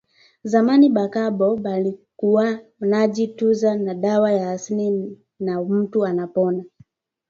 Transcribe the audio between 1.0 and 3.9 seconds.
kambo balikuwaka naji tunza